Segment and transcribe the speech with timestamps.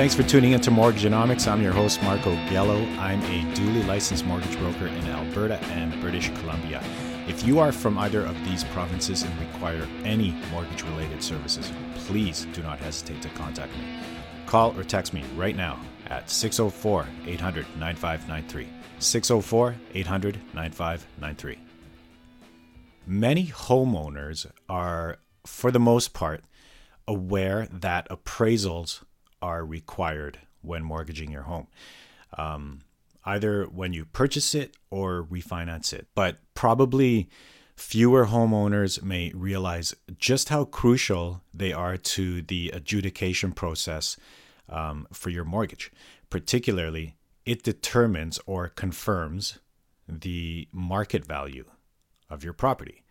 [0.00, 1.46] Thanks for tuning into Mortgagenomics.
[1.46, 2.80] I'm your host, Marco Gello.
[2.96, 6.82] I'm a duly licensed mortgage broker in Alberta and British Columbia.
[7.28, 12.46] If you are from either of these provinces and require any mortgage related services, please
[12.54, 13.84] do not hesitate to contact me.
[14.46, 18.68] Call or text me right now at 604 800 9593.
[19.00, 21.58] 604 800 9593.
[23.06, 26.42] Many homeowners are, for the most part,
[27.06, 29.02] aware that appraisals
[29.42, 31.66] are required when mortgaging your home,
[32.36, 32.80] um,
[33.24, 36.06] either when you purchase it or refinance it.
[36.14, 37.28] But probably
[37.76, 44.16] fewer homeowners may realize just how crucial they are to the adjudication process
[44.68, 45.90] um, for your mortgage.
[46.28, 49.58] Particularly, it determines or confirms
[50.06, 51.64] the market value
[52.28, 53.02] of your property.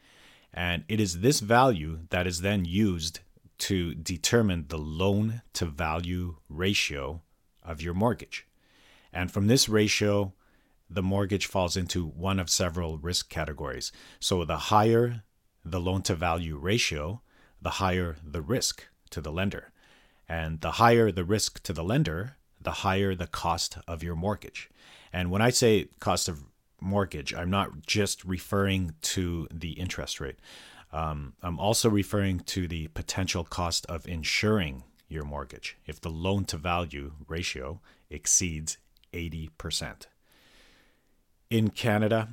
[0.54, 3.20] And it is this value that is then used
[3.60, 7.22] to determine the loan to value ratio
[7.64, 8.48] of your mortgage.
[9.14, 10.34] And from this ratio,
[10.90, 13.92] the mortgage falls into one of several risk categories.
[14.20, 15.24] So the higher
[15.64, 17.22] the loan to value ratio,
[17.62, 19.72] the higher the risk to the lender.
[20.28, 24.70] And the higher the risk to the lender, the higher the cost of your mortgage.
[25.12, 26.44] And when I say cost of
[26.80, 30.40] mortgage, I'm not just referring to the interest rate.
[30.92, 36.45] Um, I'm also referring to the potential cost of insuring your mortgage if the loan
[36.45, 38.78] to value ratio exceeds
[39.14, 40.08] 80%.
[41.50, 42.30] In Canada,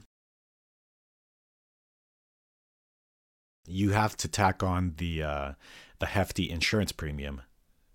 [3.67, 5.53] you have to tack on the uh,
[5.99, 7.41] the hefty insurance premium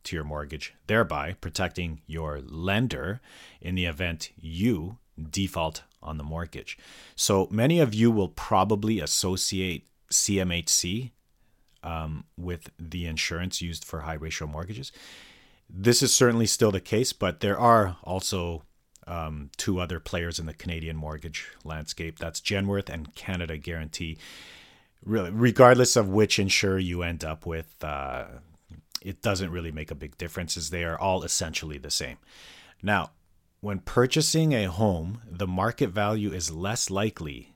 [0.03, 3.21] to your mortgage, thereby protecting your lender
[3.61, 4.97] in the event you
[5.29, 6.77] default on the mortgage.
[7.15, 11.11] So many of you will probably associate CMHC
[11.83, 14.91] um, with the insurance used for high ratio mortgages.
[15.69, 18.63] This is certainly still the case, but there are also
[19.07, 22.19] um, two other players in the Canadian mortgage landscape.
[22.19, 24.17] That's Genworth and Canada Guaranty.
[25.03, 28.25] Really, regardless of which insurer you end up with, uh,
[29.01, 32.17] it doesn't really make a big difference, as they are all essentially the same.
[32.83, 33.11] Now,
[33.61, 37.55] when purchasing a home, the market value is less likely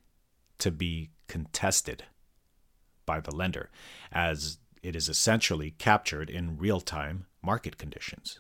[0.58, 2.04] to be contested
[3.06, 3.70] by the lender,
[4.12, 8.40] as it is essentially captured in real time market conditions.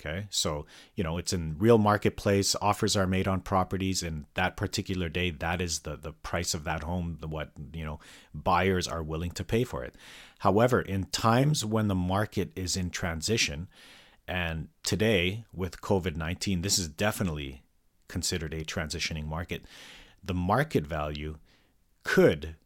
[0.00, 2.56] Okay, so you know it's in real marketplace.
[2.62, 6.64] Offers are made on properties, and that particular day, that is the the price of
[6.64, 7.18] that home.
[7.22, 8.00] What you know
[8.32, 9.94] buyers are willing to pay for it.
[10.38, 13.68] However, in times when the market is in transition,
[14.26, 17.62] and today with COVID nineteen, this is definitely
[18.08, 19.66] considered a transitioning market.
[20.24, 21.36] The market value
[22.04, 22.56] could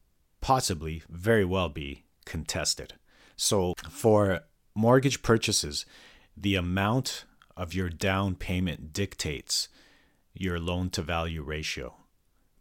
[0.44, 2.92] possibly very well be contested.
[3.34, 4.42] So for
[4.74, 5.86] mortgage purchases
[6.36, 7.24] the amount
[7.56, 9.68] of your down payment dictates
[10.34, 11.94] your loan to value ratio.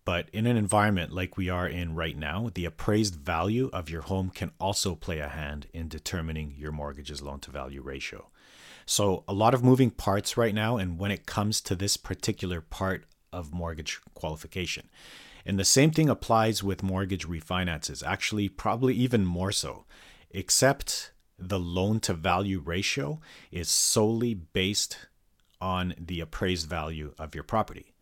[0.05, 4.03] But in an environment like we are in right now, the appraised value of your
[4.03, 8.29] home can also play a hand in determining your mortgage's loan to value ratio.
[8.85, 12.61] So, a lot of moving parts right now, and when it comes to this particular
[12.61, 14.89] part of mortgage qualification.
[15.45, 19.85] And the same thing applies with mortgage refinances, actually, probably even more so,
[20.31, 23.19] except the loan to value ratio
[23.51, 25.07] is solely based
[25.59, 27.93] on the appraised value of your property.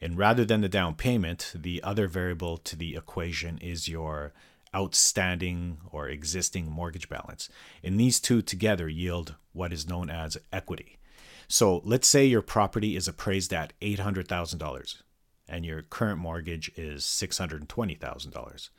[0.00, 4.32] And rather than the down payment, the other variable to the equation is your
[4.74, 7.48] outstanding or existing mortgage balance.
[7.84, 10.98] And these two together yield what is known as equity.
[11.46, 15.02] So let's say your property is appraised at $800,000
[15.48, 18.70] and your current mortgage is $620,000.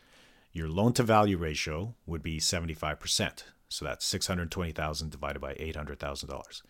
[0.52, 3.44] Your loan to value ratio would be 75%.
[3.70, 6.62] So that's 620,000 divided by $800,000.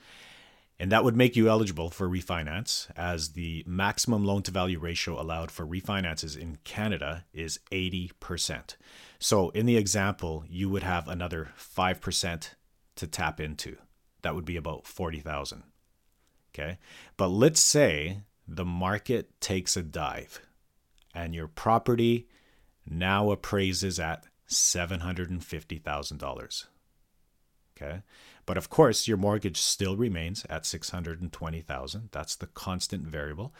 [0.79, 5.21] And that would make you eligible for refinance as the maximum loan to value ratio
[5.21, 8.75] allowed for refinances in Canada is 80%.
[9.19, 12.49] So in the example, you would have another 5%
[12.95, 13.77] to tap into.
[14.23, 15.63] That would be about 40,000.
[16.53, 16.79] Okay?
[17.17, 20.41] But let's say the market takes a dive
[21.13, 22.27] and your property
[22.89, 26.65] now appraises at $750,000.
[27.75, 28.03] Okay.
[28.45, 32.09] But of course, your mortgage still remains at 620,000.
[32.11, 33.53] That's the constant variable.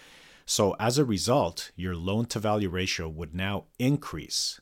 [0.46, 4.60] So as a result, your loan to value ratio would now increase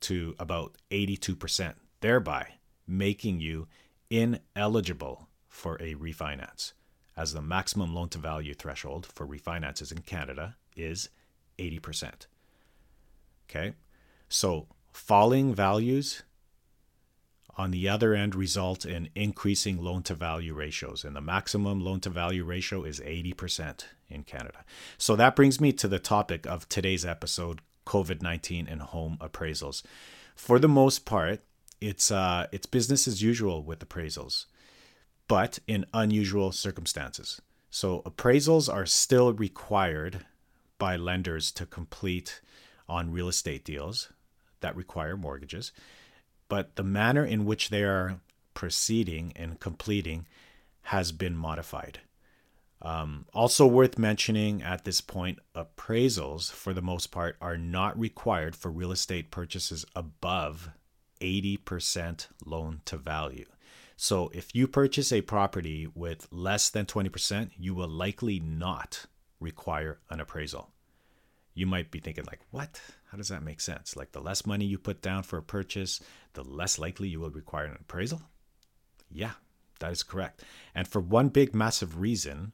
[0.00, 2.54] to about 82%, thereby
[2.86, 3.68] making you
[4.10, 6.72] ineligible for a refinance,
[7.18, 11.08] as the maximum loan to value threshold for refinances in Canada is
[11.58, 12.26] 80%.
[13.50, 13.74] Okay,
[14.28, 16.22] so falling values
[17.56, 21.04] on the other end result in increasing loan to value ratios.
[21.04, 24.64] And the maximum loan to value ratio is 80% in Canada.
[24.96, 29.82] So that brings me to the topic of today's episode COVID 19 and home appraisals.
[30.36, 31.40] For the most part,
[31.80, 34.44] it's, uh, it's business as usual with appraisals,
[35.28, 37.40] but in unusual circumstances.
[37.70, 40.26] So appraisals are still required
[40.78, 42.40] by lenders to complete
[42.88, 44.10] on real estate deals
[44.60, 45.72] that require mortgages
[46.48, 48.20] but the manner in which they are
[48.54, 50.26] proceeding and completing
[50.82, 52.00] has been modified.
[52.80, 58.56] Um, also worth mentioning at this point, appraisals for the most part are not required
[58.56, 60.70] for real estate purchases above
[61.20, 63.46] 80% loan to value.
[64.00, 69.06] So if you purchase a property with less than 20%, you will likely not
[69.40, 70.70] require an appraisal.
[71.52, 72.80] You might be thinking like, "What?
[73.10, 73.96] How does that make sense?
[73.96, 76.00] Like the less money you put down for a purchase,
[76.34, 78.22] the less likely you will require an appraisal?
[79.10, 79.32] Yeah,
[79.80, 80.44] that is correct.
[80.76, 82.52] And for one big massive reason,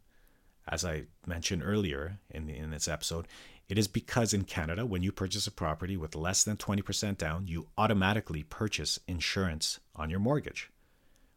[0.67, 3.29] as I mentioned earlier in, the, in this episode,
[3.69, 7.47] it is because in Canada, when you purchase a property with less than 20% down,
[7.47, 10.71] you automatically purchase insurance on your mortgage,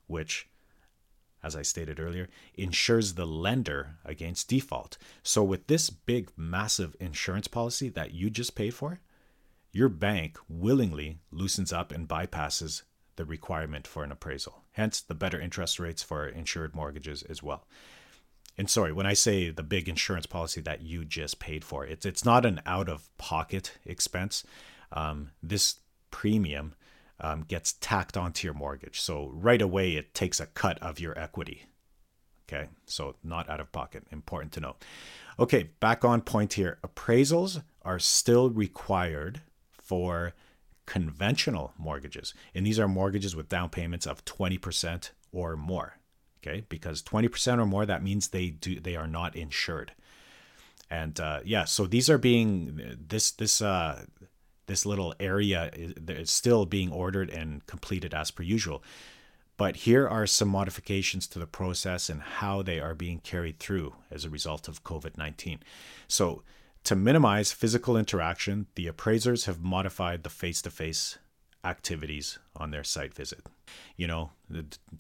[0.07, 0.49] which,
[1.43, 4.97] as I stated earlier, insures the lender against default.
[5.23, 8.99] So, with this big, massive insurance policy that you just paid for,
[9.71, 12.83] your bank willingly loosens up and bypasses
[13.15, 14.63] the requirement for an appraisal.
[14.71, 17.65] Hence, the better interest rates for insured mortgages as well.
[18.57, 22.05] And sorry, when I say the big insurance policy that you just paid for, it's
[22.05, 24.43] it's not an out of pocket expense.
[24.91, 25.75] Um, this
[26.09, 26.73] premium
[27.19, 31.17] um, gets tacked onto your mortgage, so right away it takes a cut of your
[31.17, 31.65] equity.
[32.49, 34.03] Okay, so not out of pocket.
[34.11, 34.83] Important to note.
[35.37, 36.79] Okay, back on point here.
[36.81, 39.41] Appraisals are still required
[39.71, 40.33] for
[40.87, 42.33] conventional mortgages.
[42.55, 45.97] And these are mortgages with down payments of 20% or more.
[46.41, 49.91] Okay, because 20% or more, that means they do they are not insured.
[50.89, 54.05] And uh, yeah, so these are being this this uh,
[54.67, 58.83] this little area is, still being ordered and completed as per usual.
[59.57, 63.95] But here are some modifications to the process and how they are being carried through
[64.11, 65.59] as a result of COVID 19.
[66.07, 66.43] So,
[66.83, 71.17] to minimize physical interaction, the appraisers have modified the face to face
[71.63, 73.45] activities on their site visit.
[73.95, 74.31] You know,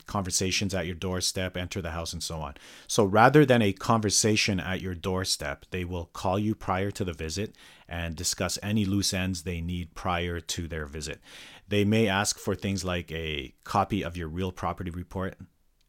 [0.05, 2.55] conversations at your doorstep, enter the house, and so on.
[2.87, 7.13] So rather than a conversation at your doorstep, they will call you prior to the
[7.13, 7.55] visit
[7.87, 11.19] and discuss any loose ends they need prior to their visit.
[11.67, 15.37] They may ask for things like a copy of your real property report,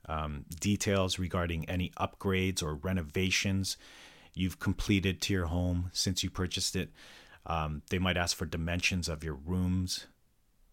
[0.09, 3.77] um, details regarding any upgrades or renovations
[4.35, 6.91] you've completed to your home since you purchased it.
[7.47, 10.07] Um, they might ask for dimensions of your rooms,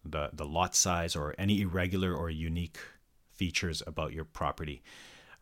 [0.06, 2.78] the, the lot size, or any irregular or unique
[3.32, 4.82] features about your property.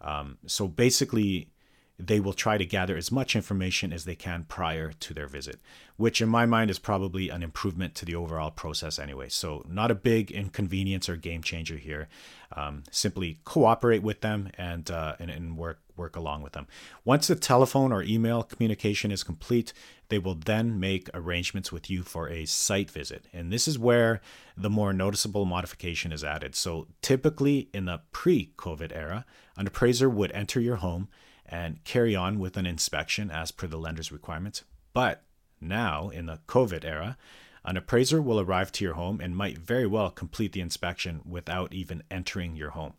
[0.00, 1.48] Um, so basically,
[1.98, 5.60] they will try to gather as much information as they can prior to their visit,
[5.96, 9.28] which in my mind is probably an improvement to the overall process anyway.
[9.28, 12.08] So, not a big inconvenience or game changer here.
[12.56, 16.66] Um, simply cooperate with them and, uh, and, and work work along with them.
[17.04, 19.72] Once the telephone or email communication is complete,
[20.08, 23.26] they will then make arrangements with you for a site visit.
[23.32, 24.20] And this is where
[24.56, 26.56] the more noticeable modification is added.
[26.56, 29.24] So, typically in the pre COVID era,
[29.56, 31.08] an appraiser would enter your home
[31.46, 34.64] and carry on with an inspection as per the lender's requirements.
[34.92, 35.22] But
[35.60, 37.16] now, in the COVID era,
[37.64, 41.72] an appraiser will arrive to your home and might very well complete the inspection without
[41.72, 42.94] even entering your home.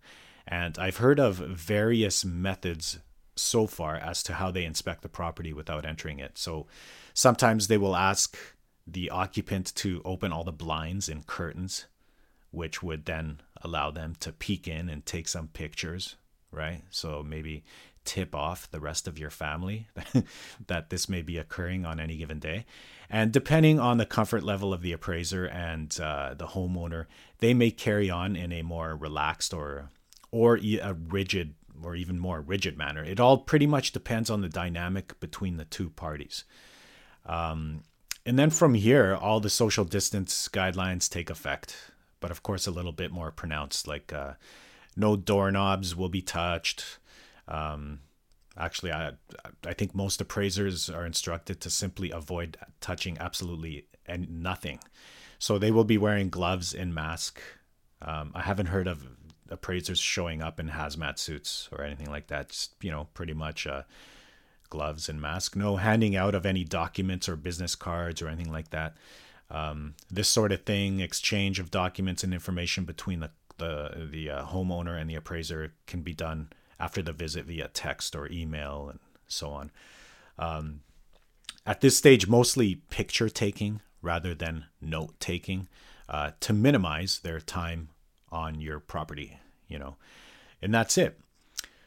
[0.47, 2.99] And I've heard of various methods
[3.35, 6.37] so far as to how they inspect the property without entering it.
[6.37, 6.67] So
[7.13, 8.37] sometimes they will ask
[8.87, 11.85] the occupant to open all the blinds and curtains,
[12.51, 16.15] which would then allow them to peek in and take some pictures,
[16.51, 16.83] right?
[16.89, 17.63] So maybe
[18.05, 19.87] tip off the rest of your family
[20.67, 22.65] that this may be occurring on any given day.
[23.09, 27.05] And depending on the comfort level of the appraiser and uh, the homeowner,
[27.39, 29.89] they may carry on in a more relaxed or
[30.31, 33.03] or a rigid or even more rigid manner.
[33.03, 36.45] It all pretty much depends on the dynamic between the two parties.
[37.25, 37.83] Um,
[38.25, 42.71] and then from here, all the social distance guidelines take effect, but of course, a
[42.71, 44.33] little bit more pronounced, like uh,
[44.95, 46.97] no doorknobs will be touched.
[47.47, 47.99] Um,
[48.57, 49.13] actually, I,
[49.65, 54.79] I think most appraisers are instructed to simply avoid touching absolutely and nothing.
[55.39, 57.41] So they will be wearing gloves and mask.
[58.01, 59.05] Um, I haven't heard of
[59.49, 62.49] appraisers showing up in hazmat suits or anything like that.
[62.49, 63.83] Just, you know, pretty much uh,
[64.69, 65.55] gloves and mask.
[65.55, 68.95] No handing out of any documents or business cards or anything like that.
[69.49, 74.45] Um, this sort of thing, exchange of documents and information between the, the the uh,
[74.47, 76.49] homeowner and the appraiser can be done
[76.79, 79.71] after the visit via text or email and so on.
[80.37, 80.81] Um,
[81.65, 85.67] at this stage, mostly picture taking rather than note taking
[86.07, 87.89] uh, to minimize their time
[88.31, 89.95] on your property, you know,
[90.61, 91.19] and that's it.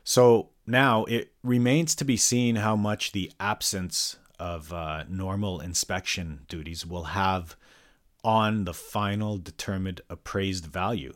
[0.03, 6.41] So now it remains to be seen how much the absence of uh, normal inspection
[6.49, 7.57] duties will have
[8.25, 11.15] on the final determined appraised value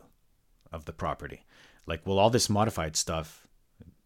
[0.70, 1.44] of the property.
[1.86, 3.41] Like, will all this modified stuff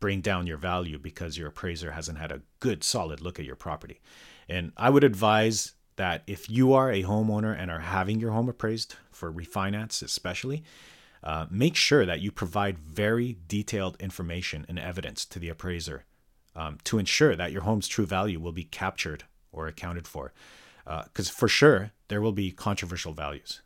[0.00, 3.56] bring down your value because your appraiser hasn't had a good solid look at your
[3.56, 4.00] property?
[4.48, 8.48] And I would advise that if you are a homeowner and are having your home
[8.48, 10.62] appraised for refinance, especially,
[11.22, 16.04] uh, make sure that you provide very detailed information and evidence to the appraiser
[16.54, 20.32] um, to ensure that your home's true value will be captured or accounted for.
[20.84, 23.62] Because uh, for sure, there will be controversial values.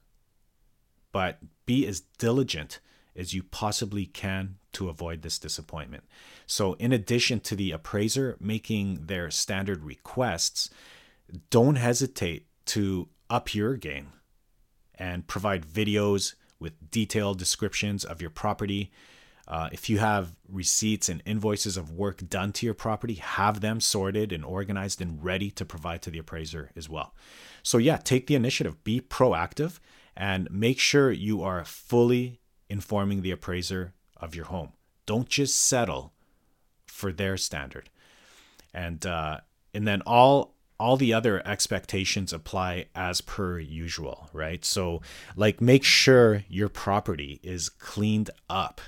[1.13, 2.81] But be as diligent
[3.17, 6.05] as you possibly can to avoid this disappointment.
[6.47, 10.71] So, in addition to the appraiser making their standard requests,
[11.51, 14.13] don't hesitate to up your game
[14.95, 18.91] and provide videos with detailed descriptions of your property.
[19.49, 23.81] Uh, if you have receipts and invoices of work done to your property, have them
[23.81, 27.15] sorted and organized and ready to provide to the appraiser as well.
[27.63, 29.81] So, yeah, take the initiative, be proactive,
[30.17, 34.73] and make sure you are fully informing the appraiser of your home.
[35.07, 36.13] Don't just settle
[36.87, 37.91] for their standard.
[38.73, 39.41] And uh,
[39.75, 44.65] and then all all the other expectations apply as per usual, right?
[44.65, 45.03] So
[45.37, 48.81] like make sure your property is cleaned up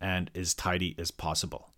[0.00, 1.70] and as tidy as possible.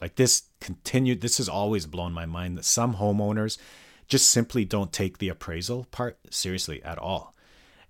[0.00, 3.58] Like this continued this has always blown my mind that some homeowners
[4.06, 7.34] just simply don't take the appraisal part seriously at all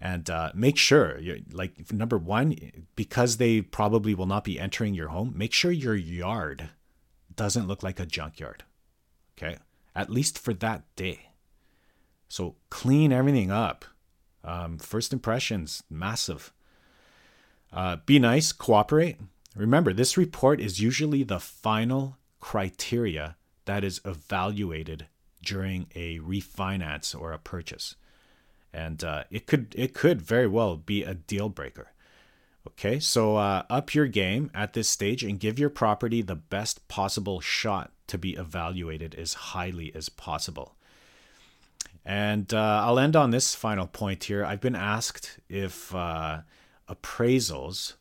[0.01, 1.21] and uh, make sure
[1.53, 2.55] like number one
[2.95, 6.71] because they probably will not be entering your home make sure your yard
[7.35, 8.65] doesn't look like a junkyard
[9.39, 9.59] okay?
[9.95, 11.31] At least for that day.
[12.29, 13.85] So clean everything up.
[14.45, 16.53] Um, first impressions massive.
[17.73, 19.19] Uh, be nice cooperate.
[19.55, 25.07] Remember this report is usually the final criteria that is evaluated
[25.43, 27.97] during a refinance or a purchase
[28.73, 31.93] and uh, it could it could very well be a deal breaker.
[32.67, 36.87] Okay, so uh, up your game at this stage and give your property the best
[36.87, 40.75] possible shot to be evaluated as highly as possible.
[42.05, 44.45] And uh, I'll end on this final point here.
[44.45, 46.41] I've been asked if uh,
[46.89, 47.95] appraisals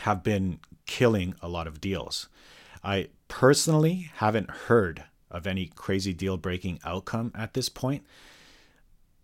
[0.00, 2.28] have been killing a lot of deals.
[2.84, 8.04] I personally haven't heard of any crazy deal breaking outcome at this point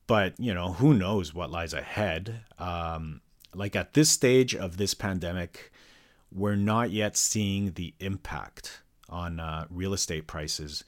[0.06, 2.40] but you know who knows what lies ahead.
[2.58, 3.20] Um,
[3.54, 5.72] like at this stage of this pandemic
[6.34, 10.84] we're not yet seeing the impact on uh, real estate prices.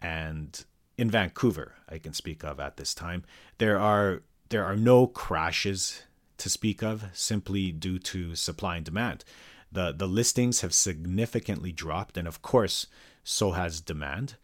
[0.00, 0.64] And
[0.96, 3.22] in vancouver i can speak of at this time
[3.58, 6.02] there are there are no crashes
[6.38, 9.24] to speak of simply due to supply and demand.
[9.70, 12.86] The the listings have significantly dropped and of course
[13.22, 14.36] so has demand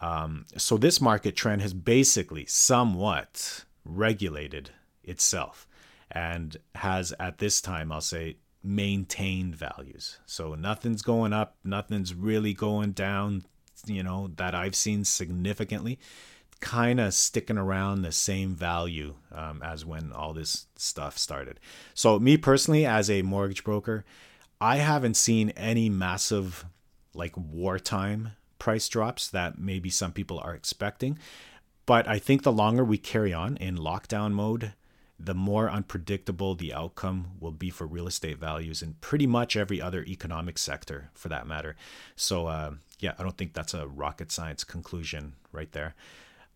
[0.00, 4.70] um, so this market trend has basically somewhat regulated
[5.02, 5.66] itself
[6.10, 10.18] and has at this time, I'll say, maintained values.
[10.26, 13.44] So nothing's going up, nothing's really going down,
[13.86, 15.98] you know, that I've seen significantly.
[16.60, 21.60] Kind of sticking around the same value um, as when all this stuff started.
[21.92, 24.04] So, me personally, as a mortgage broker,
[24.60, 26.64] I haven't seen any massive
[27.12, 31.18] like wartime price drops that maybe some people are expecting.
[31.86, 34.72] But I think the longer we carry on in lockdown mode,
[35.18, 39.80] the more unpredictable the outcome will be for real estate values and pretty much every
[39.80, 41.76] other economic sector for that matter.
[42.16, 45.94] So, uh, yeah, I don't think that's a rocket science conclusion right there.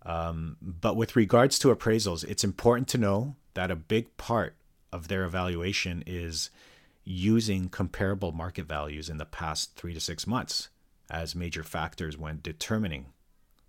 [0.05, 4.55] Um, but with regards to appraisals, it's important to know that a big part
[4.93, 6.51] of their evaluation is
[7.05, 10.69] using comparable market values in the past three to six months
[11.11, 13.07] as major factors when determining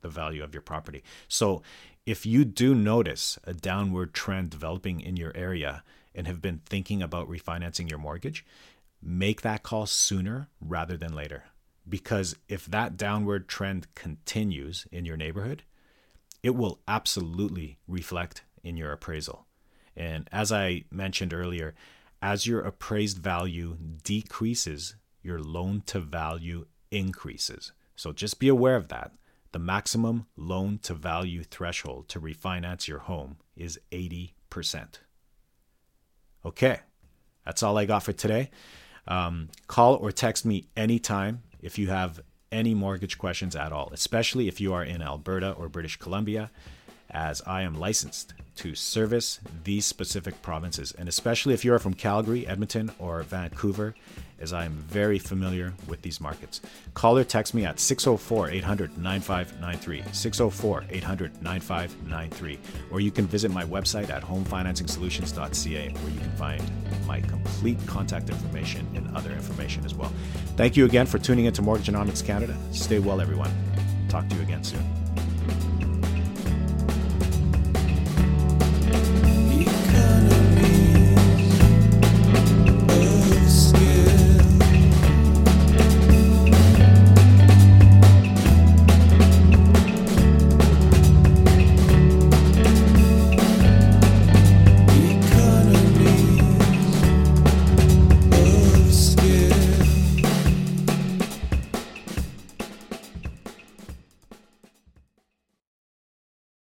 [0.02, 1.04] the value of your property.
[1.28, 1.62] So,
[2.06, 5.84] if you do notice a downward trend developing in your area
[6.16, 8.46] and have been thinking about refinancing your mortgage,
[9.02, 11.44] make that call sooner rather than later.
[11.88, 15.64] Because if that downward trend continues in your neighborhood,
[16.42, 19.46] it will absolutely reflect in your appraisal.
[19.96, 21.76] And as I mentioned earlier,
[22.22, 27.72] as your appraised value decreases, your loan to value increases.
[27.96, 29.12] So just be aware of that.
[29.52, 34.34] The maximum loan to value threshold to refinance your home is 80%.
[36.46, 36.80] Okay,
[37.46, 38.52] That's all I got for today.
[39.08, 44.48] Um, call or text me anytime if you have any mortgage questions at all, especially
[44.48, 46.52] if you are in Alberta or British Columbia,
[47.12, 52.46] as I am licensed to service these specific provinces, and especially if you're from Calgary,
[52.46, 53.96] Edmonton, or Vancouver,
[54.38, 56.60] as I am very familiar with these markets.
[56.94, 62.60] Call or text me at 604 800 9593, 604 800 9593,
[62.92, 66.64] or you can visit my website at homefinancingsolutions.ca where you can find
[67.08, 70.12] my complete contact information and other information as well.
[70.58, 72.58] Thank you again for tuning into Mortgage Mortgageonomics Canada.
[72.72, 73.52] Stay well, everyone.
[74.10, 75.09] Talk to you again soon.